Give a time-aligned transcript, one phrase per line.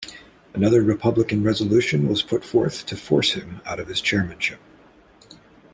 [0.55, 4.59] Another Republican resolution was put forth to force him out of his chairmanship.